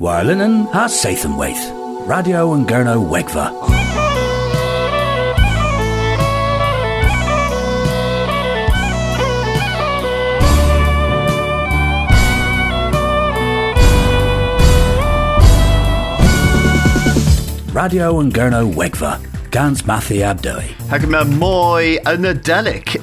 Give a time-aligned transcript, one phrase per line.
[0.00, 1.60] Warlinen ha Sathanwaith.
[2.08, 3.52] Radio and Gurno Wegva.
[17.74, 19.29] Radio and Gurno Wegva.
[19.50, 20.62] Gans Mathi Abdoi.
[20.90, 22.24] Hag yma mwy yn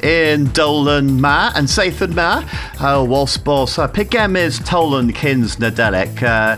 [0.03, 2.41] in Dolan ma and Sathan ma.
[2.79, 6.23] Wals bos uh, pigemis Tolan kins na delic.
[6.23, 6.57] Uh,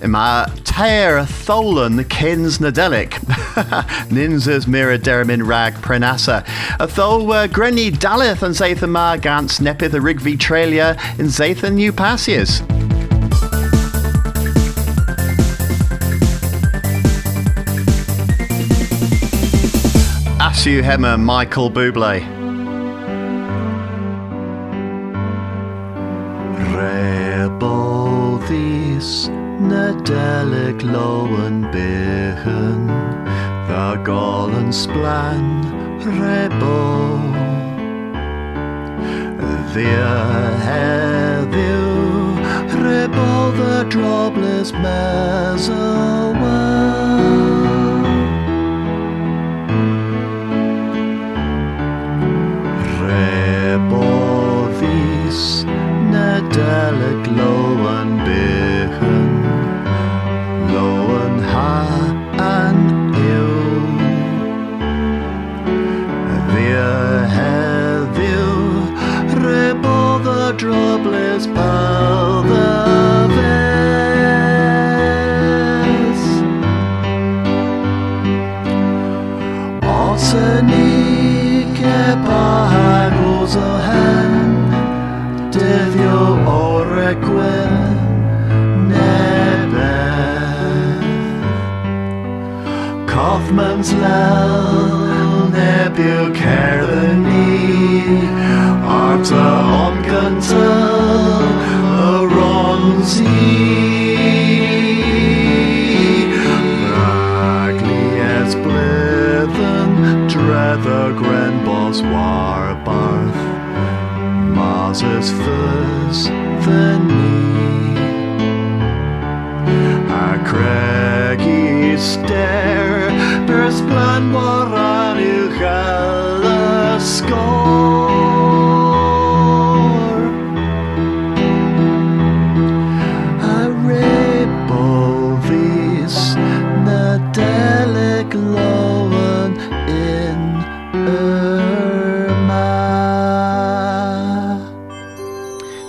[0.00, 3.10] yma teir Tholan kins na delic.
[4.10, 6.46] Ninzas mira dermin rag prenasa.
[6.78, 11.92] A tho uh, Grenny Dalith and Zathan ma gans nepith rigvi trelia in Zathan New
[11.92, 12.62] Passius.
[20.62, 22.22] Asu Hema Michael Bublé.
[29.70, 32.86] Nadelig lowen bichen
[33.68, 35.44] The golen splan
[36.20, 36.82] Rebo
[39.72, 40.14] Thea
[40.66, 41.90] heddiw
[42.84, 46.62] Rebo the drobless mesowa
[56.52, 57.11] Nadelig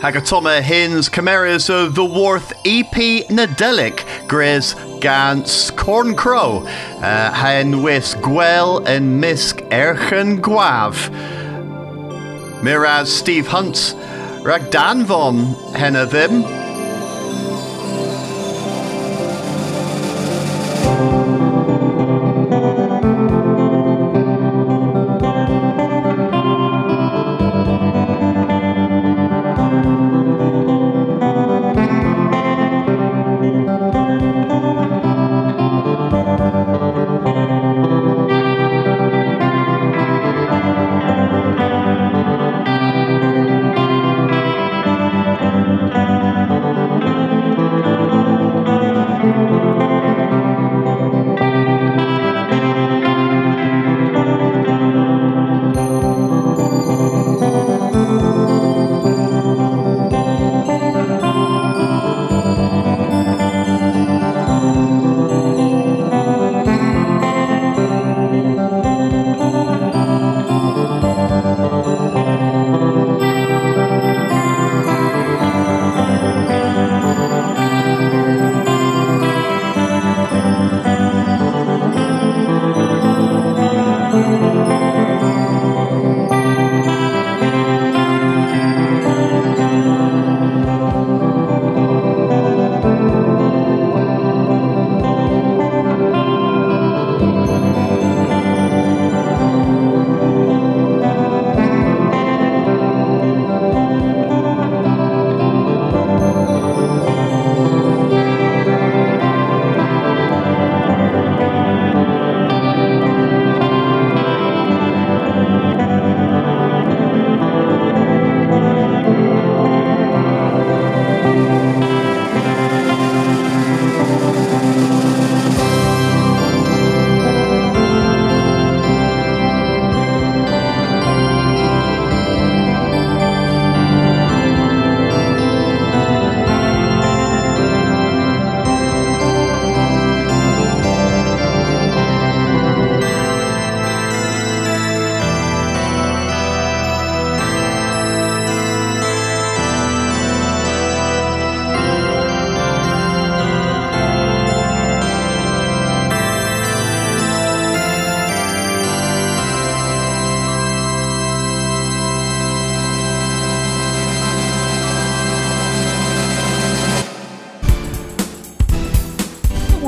[0.04, 2.92] Hag a Toma Hins Chimeras of the Worth EP
[3.30, 6.66] Nadelic Gris Gans Corn Crow.
[6.98, 11.10] Uh, Hen Wis and Misk Erchen Gwav
[12.62, 13.96] Miraz Steve Hunt
[14.44, 15.06] Rag Dan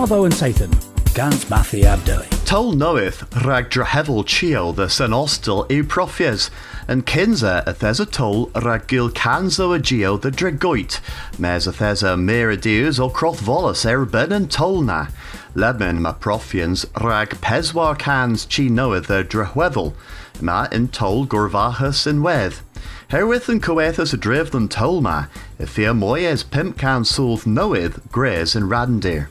[0.05, 2.45] Watho and Sathan, Gans Mathi Abdeli.
[2.45, 6.51] Tol knoweth rag drahevel chio the sen ostel e profies,
[6.87, 10.99] and kinza a thesa tol rag gil canzo a geo the dragoit,
[11.39, 15.09] mes a thesa merideus o croth volus er ben and tolna.
[15.55, 19.95] Lemon ma profians rag peswar cans chi knoweth the drahwevel,
[20.39, 22.61] ma in tol gorvahus in weth.
[23.07, 28.55] Herewith and coethus a driv than tolma, if fear moyes pimp can solve knoweth grays
[28.55, 29.29] and radendeer.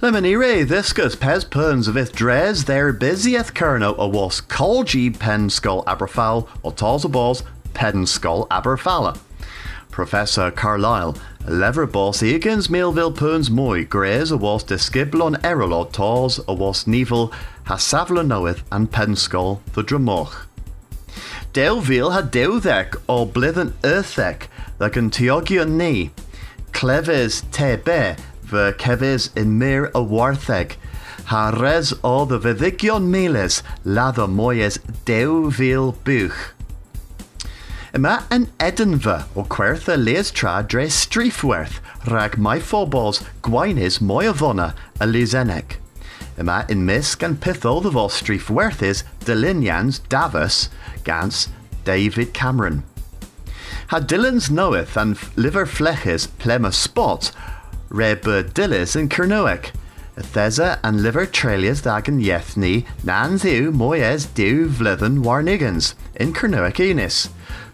[0.00, 5.84] Lemonire viscus pez, perns of ith dres there busieth kerno a was colgi pen skull
[5.84, 7.42] aberfal or tals balls
[7.74, 9.18] pen skull aberfala.
[9.90, 16.54] Professor Carlyle, lever boss egans Melville perns moi grays a was disciblon erolod tals a
[16.54, 17.32] was nevel
[17.66, 20.46] hasavla knoweth and pen skull the dramoch.
[21.52, 24.48] Delville had dewthek or blithen earthek
[24.78, 26.10] like an teogion ni.
[26.72, 27.76] Cleves te
[28.52, 30.76] Uh, ver keves in mir a wartheg.
[31.26, 36.52] Ha res o the vedicion miles lather moyes dewville buch.
[37.94, 44.34] Yma yn Edinfa o Quertha lees tra dre Streifwerth rag mai phobos gwainis mwy o
[44.34, 45.78] fona a Liseneg.
[46.36, 46.86] Yma yn
[47.38, 50.68] pithol the fos Streifwerth is Dylinians Davos
[51.04, 51.48] gans
[51.84, 52.82] David Cameron.
[53.88, 57.30] Ha Dylans knoweth and liver fleches plema spot
[57.92, 59.70] Reba Dillis in Kernoek.
[60.16, 67.28] Thesa and liver trelias dagan yethni nan ddiw moyes diw vlyddyn warnigans in Kernoek enis.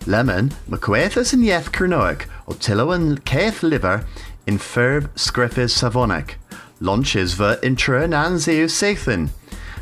[0.06, 4.04] Lemon, McQuaithus in yeth Kernoek, o tilo and caith liver
[4.44, 6.34] in ferb scriffis savonic.
[6.80, 9.28] Launches ver intra nan ddiw seithin.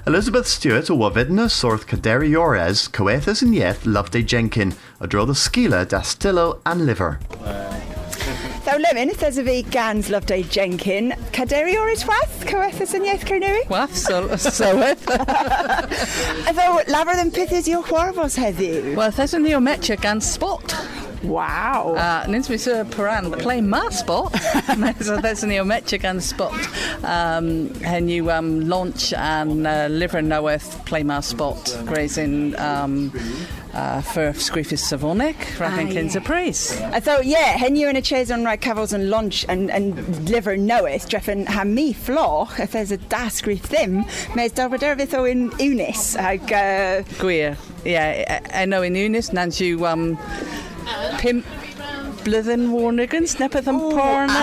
[0.07, 5.33] Elizabeth Stewart o wafidna sorth Caderi Ores, Coethus and Yeth Loveday Jenkin, a draw the
[5.33, 7.19] skila dastillo and liver.
[8.79, 11.13] Lemon, there's a fi gans Loveday Jenkin.
[11.33, 13.71] Caderi o'r wath, Cywethus yn iaith Cernywig?
[13.73, 15.01] Waff, so, sylwedd.
[16.59, 18.93] Thaw lafer yn pythys i'w chwarfos heddiw?
[18.99, 20.77] Wel, thesyn ni o metio gan spot.
[21.23, 21.95] Wow.
[21.97, 24.37] Uh, Nins mi sy'n paran, play ma spot.
[25.01, 26.69] so thesyn ni o metio gan spot.
[27.03, 31.73] Um, hen yw um, launch and uh, liver noweth play ma spot.
[31.87, 33.09] Grazing um,
[33.77, 36.21] uh, for Scriffis Savonic, Raffin Ah.
[36.21, 36.81] Priest.
[36.83, 40.29] I thought, yeah, hen you in a chase on right cavils and lunch and, and
[40.29, 45.53] liver knoweth, dreffen ha me floch, if there's a dasgrif ddim, mes dalfaderfith o in
[45.61, 47.57] unis, ag, uh, Gwir.
[47.85, 50.19] Yeah, I, I know in Unis, nans yw um,
[51.19, 51.45] pimp
[52.27, 54.41] blwyddyn warnigans, nepeth yn porna.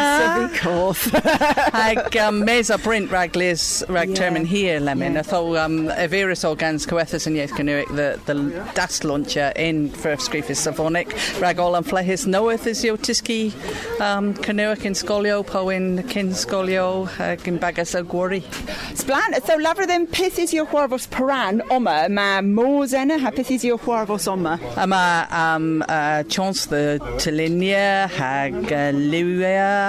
[1.74, 3.35] Ag um, mes a brint rag
[3.90, 4.16] rag Yeah.
[4.16, 5.13] term in here lemon.
[5.13, 5.23] Yeah.
[5.25, 5.31] Yeah.
[5.31, 5.87] Tho um,
[6.45, 8.35] organs coethus and yeth canoic the the
[8.73, 10.31] das launcher in first.
[11.42, 13.52] Rag all and flehis knoweth is yo tiski
[13.99, 18.42] um, canoic in scolio po in kin scolio ag in bagas gwori.
[18.94, 20.07] Sblan, so ddim
[20.54, 24.59] i'w chwarfos paran oma, ma mos enna ha i'w chwarfos oma.
[24.78, 26.99] Ama um, uh, chance the
[27.73, 28.92] Hag uh,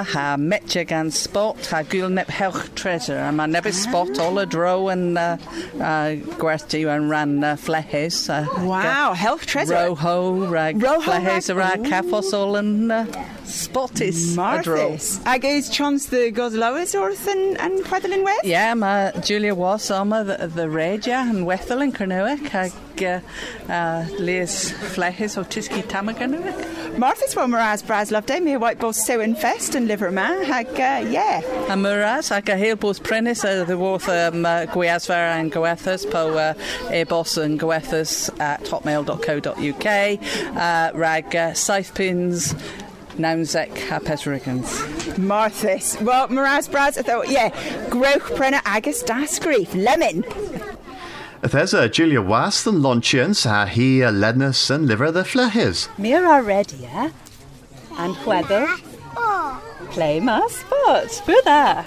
[0.04, 3.18] ha metja gan spot, ha nep helch treasure.
[3.18, 5.36] Ama nebis spot all a dro and uh,
[5.76, 8.28] uh, gwerthu and ran uh, flehes.
[8.28, 9.74] Uh, Wow, health treasure.
[9.74, 11.86] Roho, rag Roho, flehes, rag- rag
[12.32, 13.04] all and uh,
[13.44, 14.90] spot is a dro.
[14.90, 15.20] Marthys.
[15.24, 18.44] Ag chons the gosloas wrth yn, yn chwedlyn weth?
[18.44, 22.72] Yeah, ma Julia was ama the, the Regia and Wethel in Kernowick ag
[23.02, 26.98] uh, uh, Liz Flehes o Tiski Tamaganwick.
[26.98, 31.04] Marthys wel Maraz Braz Loveday, mi white bos Sewen Fest yn liver ma, ag, uh,
[31.10, 31.40] yeah.
[31.68, 36.08] A Muras ag a hail bos prenis a the worth um, uh, Gweasfer and Goethas
[36.10, 36.54] po uh,
[36.92, 42.54] e-bos and Goethas at hotmail.co.uk uh, rag uh, saith pins
[43.16, 45.18] Naumsec a Pesrigans.
[45.18, 45.96] Marthys.
[46.00, 47.50] Well, Maraz Braz, I thought, yeah,
[47.88, 50.24] Groch Brenna Agus Das Grief, Lemon.
[51.42, 55.88] There's a Julia Was and Launchians, ha he a Lednus and liver the flehis.
[55.98, 57.12] Mira redia
[57.98, 58.66] and whether
[59.90, 61.22] play my spot.
[61.24, 61.84] Brother.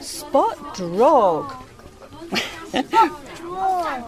[0.00, 1.52] Spot drog.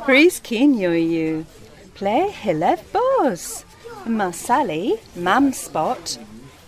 [0.04, 1.46] Chris Kinyo you.
[1.94, 3.64] Play Hilev Boss.
[4.06, 6.18] Masali, Mam Spot.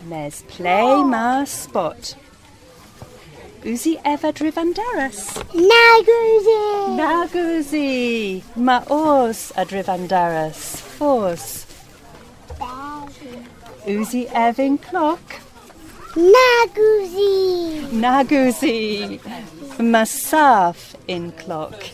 [0.08, 2.14] mes play my spot.
[3.62, 5.34] Uzi Eva Drivandaras.
[5.52, 6.62] Naguzi!
[7.00, 11.66] Naguzi, Maos Adrivandaras, Fos,
[13.86, 15.40] Uzi Evin Clock,
[16.14, 17.88] Naguzi!
[17.90, 19.20] Naguzi,
[19.78, 21.90] Masaf in Clock,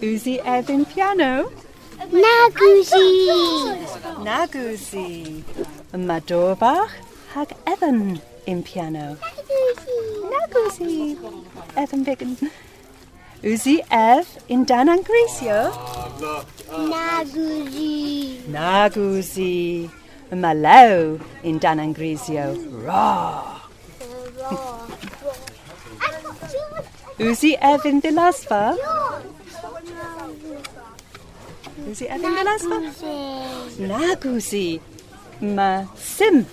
[0.00, 1.50] Uzi Evin Piano,
[2.08, 3.28] Nagusi.
[4.24, 5.42] Nagusi.
[5.92, 6.90] Madorvach
[7.34, 9.16] hag Evan in piano.
[10.32, 11.16] Nagusi.
[11.76, 12.36] Evan Biggin.
[13.42, 15.70] Uzi Ev in Dan Angrisio.
[16.72, 18.40] Nagusi.
[18.48, 19.90] Nagusi.
[20.32, 22.56] Malau in Dan Angrisio.
[22.86, 23.60] Raw.
[27.18, 28.76] Uzi Ev in Vilaspa.
[31.88, 32.76] Uzi Ev in Vilaspa.
[33.78, 34.80] Nagusi.
[35.40, 36.46] Ma Sim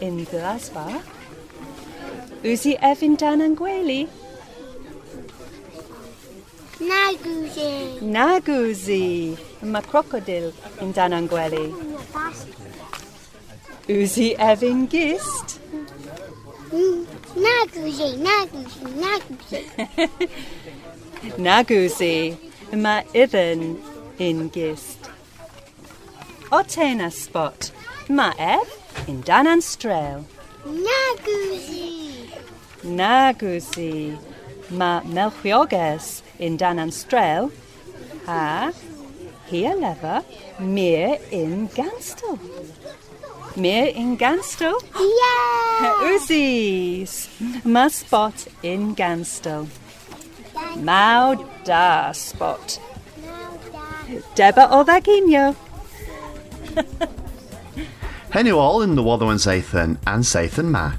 [0.00, 1.02] in Vilaspa.
[2.42, 4.08] Uzi Ev in Dan Angweli.
[6.80, 8.00] Nagusi.
[8.00, 9.36] Nagusi.
[9.62, 11.74] Ma Crocodile in Dan Angweli.
[13.88, 15.60] Uzi Ev in Gist.
[17.36, 18.16] Nagusi.
[18.26, 18.80] Nagusi.
[19.04, 19.60] Nagusi.
[21.36, 22.38] Nagusi.
[22.72, 23.82] Ma Ivan
[24.18, 25.10] in Gist.
[26.50, 27.72] Otena Spot.
[28.08, 28.68] Ma Ev
[29.06, 30.24] in Dan Anstrail.
[30.66, 32.28] Nagusi.
[32.82, 34.18] Nagusi.
[34.70, 37.50] Ma Melchioges in Dan Anstrail.
[38.26, 38.72] Ha.
[39.46, 40.22] Hier lever.
[40.58, 42.38] Meer in Ganstel.
[43.56, 44.74] Meer in Ganstel.
[44.94, 45.94] Yeah.
[46.12, 47.28] Uzis.
[47.64, 49.68] Ma Spot in Ganstel.
[50.82, 51.34] Mau
[51.64, 52.78] da Spot.
[54.34, 55.54] Deba o Vaginio.
[58.30, 60.92] Henny all in the Wather and Sathan and Sathan Ma.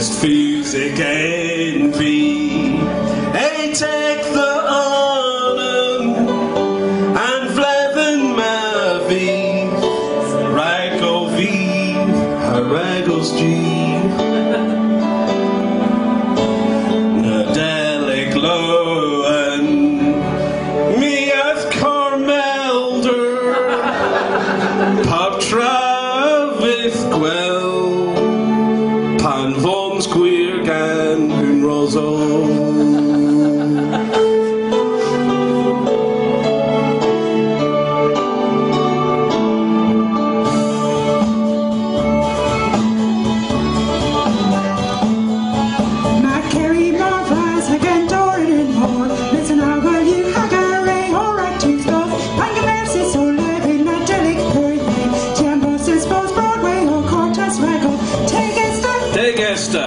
[0.00, 2.78] Music envy.
[3.36, 3.74] Hey,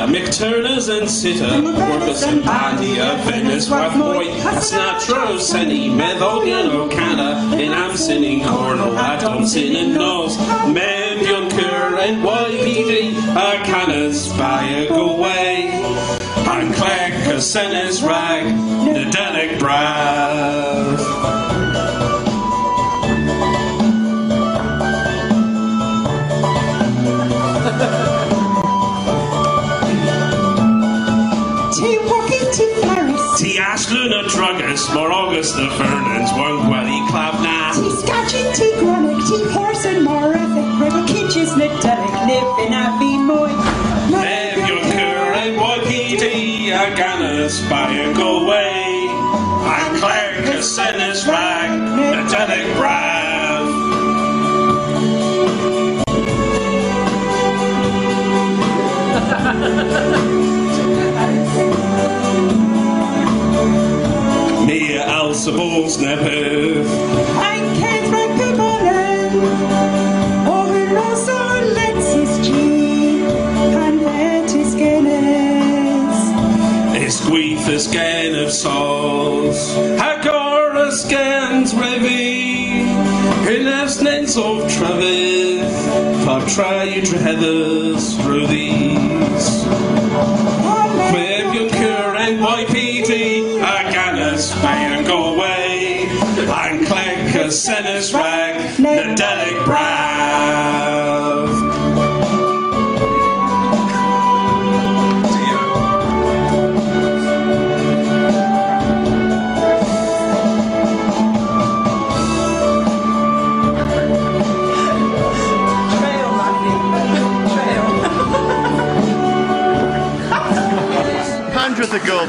[0.07, 6.67] McTurners and Sitter, Workers and Pandia, Venice, Rathmoy, Snatro, Senny, Methodian,
[7.59, 15.69] in Amsinin, Cornell, Adamsin, and Nos, Membion, Kerr, and YPD, Arcanas, Spire, go away.
[15.71, 21.02] And Clegg, Casenes, Rag, Nadelic, Brav.
[34.33, 37.73] Ashluna, Druggers, more August, the Fernands, one Gwelly, Clavna.
[37.73, 40.79] Tea scotching, tea chronic, tea horse and more ethic.
[40.79, 43.51] Rebel kitchens, Nadelic, live in Abbey Moy.
[44.09, 49.07] Lev Yunker and Wagiti are gonna spy go away.
[49.65, 52.72] I'm Claire Cassenis Rag, Nadelic Brav.
[65.45, 66.85] Elsa Bulls Nepev.
[67.35, 69.43] I can't recommend.
[70.47, 73.25] Oh, we lost all Alexis G.
[73.25, 76.15] And Lettis Guinness.
[76.95, 82.85] Esquifus gan of souls, Hagora scans revi,
[83.43, 90.52] Hynafs nens of Travith, Patra you heathers through these.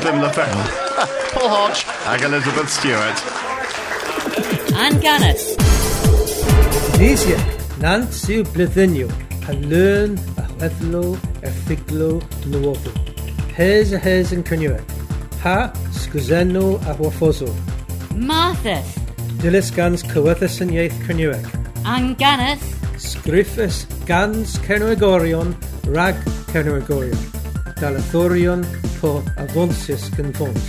[0.04, 3.18] Pandra the Goldham Paul Hodge ag Elizabeth Stewart.
[4.76, 5.44] And Ann Gannis.
[7.00, 9.08] Níisiach nant siú blithiniu
[9.48, 11.02] a learn a chwethlo
[11.40, 12.10] ar figlo
[12.52, 12.92] nuofu.
[13.56, 14.84] Hes a hes yn cynnuach.
[15.40, 17.48] Ha sgwzenno a hwrffoso.
[18.28, 18.98] Marthas.
[19.40, 21.48] Dilys gans cywythus yn ieith cynnuach.
[21.88, 22.60] Ann Gannis.
[23.00, 25.56] Sgriffus gans Cernwegorion
[25.96, 26.20] rag
[26.52, 27.30] Cernwegorion.
[27.80, 28.68] Dalathorion
[29.04, 30.64] po avonsis gan fons.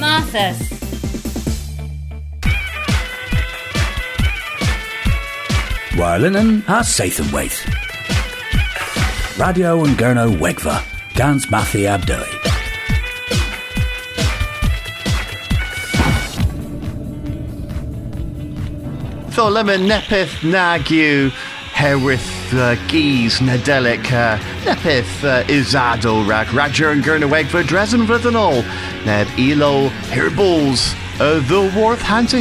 [0.00, 0.58] Marthas.
[5.96, 7.60] Wirelinen a Sathan Waith.
[9.38, 10.76] Radio and Gurno Wegva.
[11.14, 12.28] Gans Mathi Abdoi.
[19.34, 21.32] Tho lemon nepith nagu
[21.80, 28.64] herwydd uh, gys nadelic uh, nepith uh, izado rag Roger and Gurna for Dresden ôl
[29.04, 32.40] neb ilo hirballs uh, the worth hand to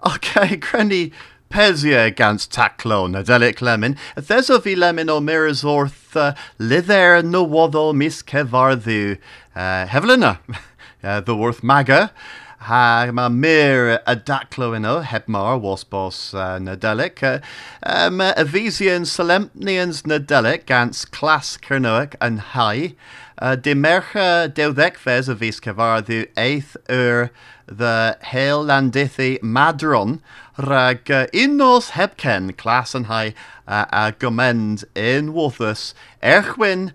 [0.06, 1.12] Okay, Granny
[1.50, 7.94] Pesia gans taclo Nadelic lemon, there's of lemon o mirrors orth uh, lither no waddo
[7.94, 9.18] mis kevarthu.
[9.56, 10.40] Uh, Hevelina,
[11.04, 12.12] uh, the worth maga.
[12.60, 17.22] Ha ma mir a daclo ino hebmar was boss uh, Nadelic.
[17.22, 17.40] Uh,
[17.84, 22.96] um, Avesian Solemnians Nadelic gans class Kernoic and high.
[23.42, 27.32] Uh, de mercha deudec ves a vis kevarthu eighth ur
[27.66, 30.22] the hail landithi madron
[30.60, 33.34] rag uh, innos hebken class and high
[33.68, 36.94] uh, a gomend in Wothus erchwin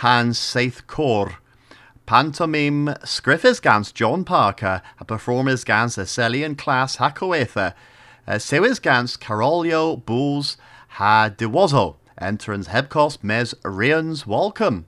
[0.00, 1.40] han seith cor.
[2.06, 7.74] Pantomime scriffis gans John Parker, a performers gans a Celian class hacoetha,
[8.28, 10.56] uh, sewis gans Carolio Bulls
[10.90, 14.86] ha dewazo, entrance hebcos mes rians welcome.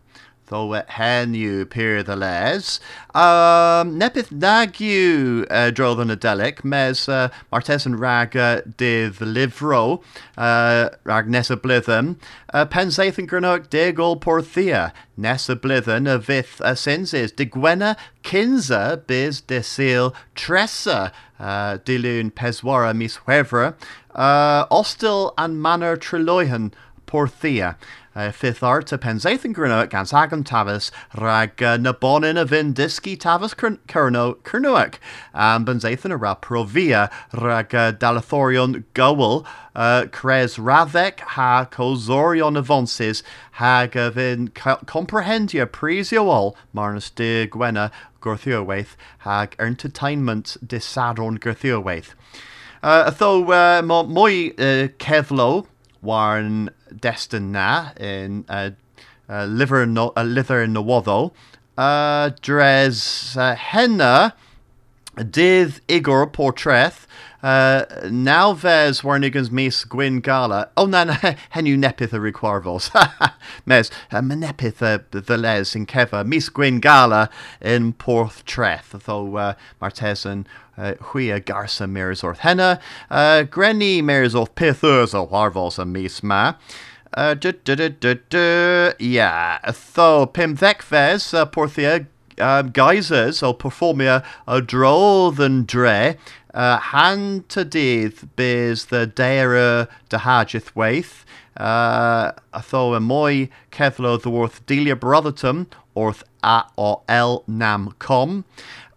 [0.50, 2.80] Though it hen you peer the les.
[3.14, 10.02] Um, nepith nagu uh, dro the nadelic, mes uh, martes and rag uh, div livro,
[10.36, 12.16] uh, rag nessa blithen,
[12.52, 19.42] uh, pensaith and granok digol porthia, nessa blithen a vith uh, senses, digwena kinza biz
[19.42, 23.76] desil tressa, uh, dilun peswara mis huevra,
[24.16, 26.72] uh, ostil and manor triloihan
[27.06, 27.76] porthia.
[28.12, 32.44] Uh, fifth art a pensaith yn gryno gans agam tafas rag uh, na bonin a
[32.44, 34.99] fin disgi tafas cyrno cyrnoac
[35.33, 39.46] am bensaith yn ra provia rag uh, dalathorion gywel
[39.77, 43.23] uh, cres raddec ha cosorion avonsis
[43.62, 52.14] hag a fin comprehendia prisio marnus de gwena gwrthiowaith hag entertainment disadron gwrthiowaith.
[52.83, 55.66] Uh, though uh, mwy uh, ceflo
[56.02, 58.70] warn destin na in uh,
[59.28, 61.32] uh, liver no, uh, lither in Nawoddo.
[61.78, 64.34] Uh, dres uh, henna
[65.16, 67.06] dydd Igor portreth
[67.42, 70.68] uh, now ves warnigans mis gwyn gala.
[70.76, 71.14] Oh, na, na,
[71.54, 72.90] henw nepith y requarvos.
[73.66, 74.78] Mes, uh, menepith
[75.10, 76.26] the les in kefa.
[76.26, 78.90] Mis gwyn gala in porth treth.
[79.04, 80.46] Though uh, martesan
[80.81, 82.81] uh, huia garsa mirs orth henna.
[83.11, 86.55] Uh, grenny mirs orth pithers o harvos a mis ma.
[87.12, 87.35] Uh,
[88.99, 89.59] yeah,
[89.95, 92.07] tho pim ddecfes uh, porthia
[92.40, 96.16] um, geysers o perfformia a drodd yn dre
[96.55, 101.25] uh, han to dydd bys the deira de hajith waith
[101.57, 105.66] uh, a tho y mwy ceflo ddwrth Delia Brotherton
[105.99, 108.45] wrth a o l nam com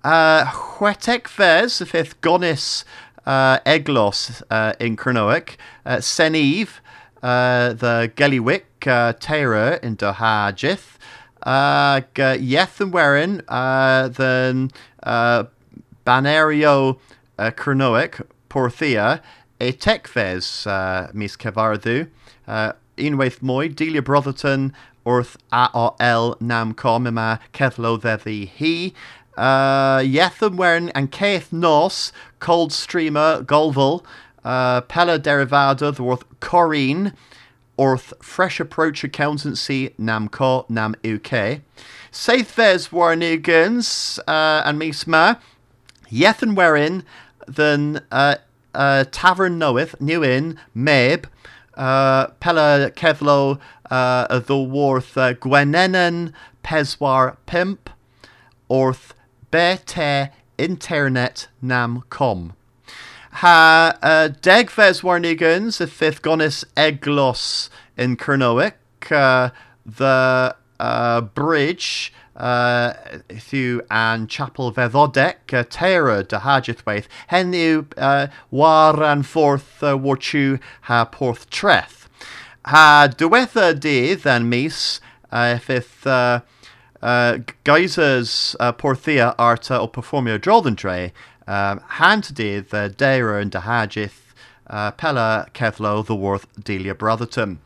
[0.03, 0.45] uh,
[0.79, 2.83] y ffith gonis
[3.25, 6.79] uh, eglos uh, in Cernoic uh, Seneve
[7.23, 9.13] uh, the Gellywick uh,
[9.81, 10.97] in Dohajith,
[11.43, 14.69] uh, Yeth and Werin, uh, then
[15.01, 15.45] uh,
[16.05, 16.99] Banario
[17.39, 19.21] uh, Cernoic, Porthia,
[19.59, 22.09] e Tekves, uh, Mis Kevardu,
[22.47, 24.73] uh, Unwaith Moy, Delia Brotherton,
[25.05, 28.93] Orth AOL Namcom, Ima Kevlo He,
[29.38, 34.04] uh, Yetham Werin and Keith Nos, Coldstreamer, Golval,
[34.43, 37.13] uh, Pella Derivada, the worth Corrine,
[37.78, 41.62] Orth Fresh Approach Accountancy, Namco, Nam UK.
[42.12, 45.39] Saithves Warnigans, uh, and Misma,
[46.12, 47.04] Yethan Werin,
[47.48, 48.36] then uh,
[48.76, 51.26] uh, Tavern Knoweth, New Inn, Meb,
[51.76, 57.89] uh, Pella Kevlo, uh, the Worth uh, Gwenenan, Peswar Pimp,
[58.69, 59.13] Orth
[59.53, 62.53] Bete Internet Nam Com.
[63.33, 68.73] Ha uh, degfes warnigans y fifth gonis eglos in Cernoic,
[69.11, 69.51] uh,
[69.85, 72.93] the uh, bridge uh,
[73.37, 80.59] through and chapel vedodec uh, tera de hajithwaith henu uh, war and forth uh, warchu
[80.89, 82.09] ha porth treth.
[82.65, 84.99] Ha diwetha dydd and mis
[85.31, 86.41] uh, fifth uh,
[87.03, 91.11] uh, geysers uh, porthia arta o performio droddendre
[91.47, 92.87] um, hand dydd uh,
[93.37, 94.33] and Dahajith,
[94.67, 97.59] uh, Pella Kevlo, the Worth Delia Brotherton.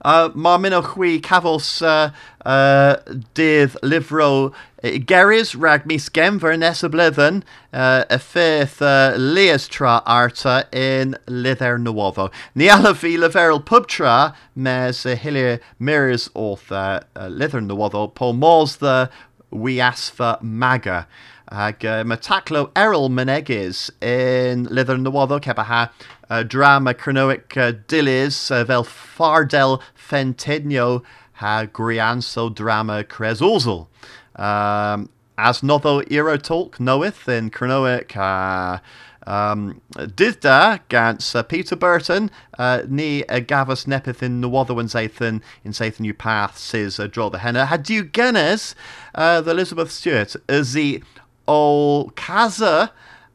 [0.00, 2.10] Uh, Má min chwi cafos uh,
[2.46, 2.96] uh,
[4.82, 11.16] geris rag mis gemver nes y blydden uh, y ffith uh, lias tra arta in
[11.26, 12.30] lither nywoddo.
[12.54, 18.76] Ni ala fi leferol pub tra mes hilir mirs oth uh, lither nywoddo po mos
[18.76, 19.10] the
[19.52, 21.06] wiasfa maga.
[21.50, 22.04] Ag uh,
[22.76, 25.90] Errol Menegis in lither Nywoddo ceba ha
[26.28, 31.02] uh, drama Cernoic uh, Dilys uh, fel Fardel Fentednio
[31.34, 33.86] ha Grianso drama Cresozl.
[34.38, 38.78] Um, as notho Euro Talk knoweth in Cernoic uh,
[39.28, 45.42] Um, Didda gans uh, Peter Burton uh, ni uh, gafas nepeth in Nwoddo yn Zathan
[45.64, 47.66] in Zathan you path says uh, draw the henna.
[47.66, 48.74] Had you genes
[49.14, 51.04] uh, the Elizabeth Stewart is the
[51.46, 52.90] ol casa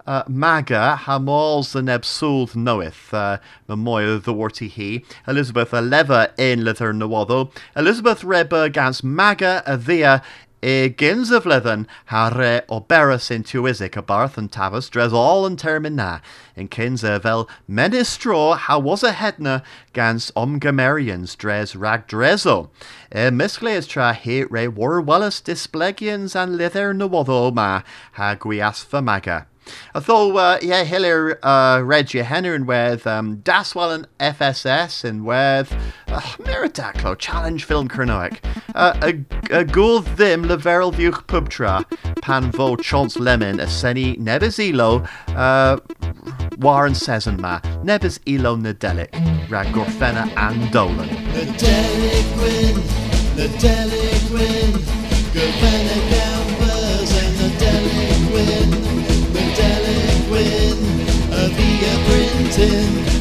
[0.07, 3.37] uh, maga ha mols the neb sŵld knoweth uh,
[3.67, 9.61] my moy the warty he Elizabeth a lever in lither Nwoddo Elizabeth reba gans maga
[9.67, 10.23] a thea
[10.65, 14.37] E gins of leathen ha re o beras in tuisic a barth
[14.89, 16.19] dres all and termin na
[16.55, 22.69] in kins e vel menistro was a hedna gans omgamerians dres rag drezo
[23.13, 27.81] e misgles tra he re war wallis displegians and lither nawoddo ma
[28.13, 29.45] ha guias maga.
[29.95, 35.71] Although, uh, yeah, Hiller uh, read you and with um, Daswell and FSS and with
[36.07, 38.39] uh, Miradaclo Challenge Film Kernoic.
[38.75, 41.85] Uh, a, a gul them le veril vuch pubtra
[42.21, 45.03] pan vo chance lemon a seni nebes elo
[45.35, 45.77] uh,
[46.57, 49.11] Warren Sezen ma nebes elo nadelic
[49.49, 51.07] rag gorfena and dolan.
[51.07, 52.75] Nadelic win,
[53.37, 56.22] Nadelic win, Gorfena
[62.55, 63.12] printing,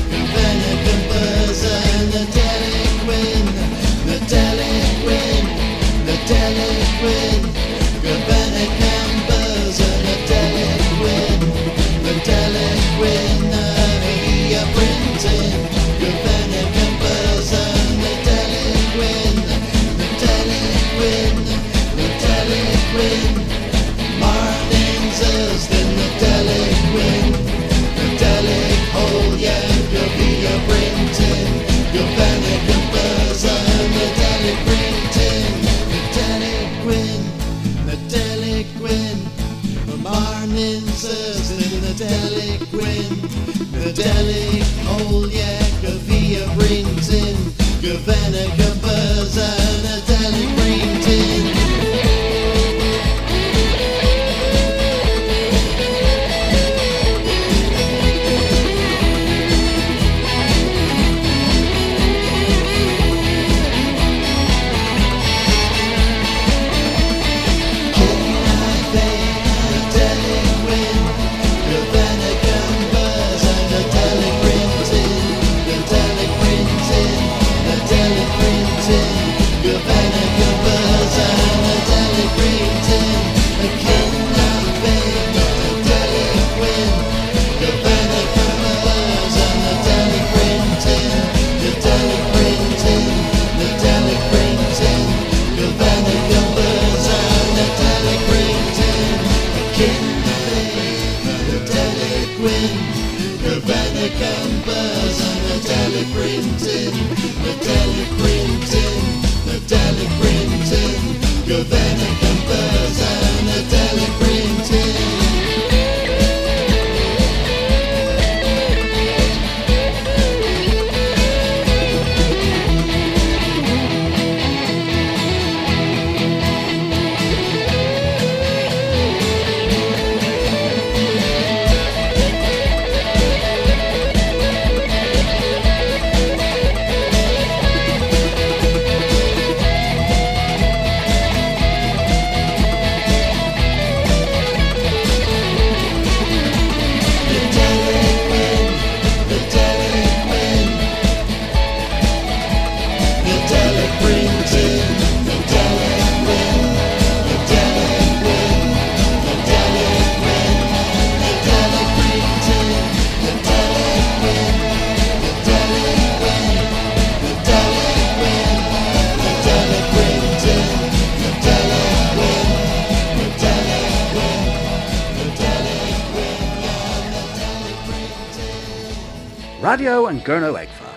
[180.25, 180.89] Gurno Egfa.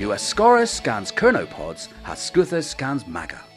[0.00, 3.51] US Scorus scans Kernopods, has Scuthus scans Maga.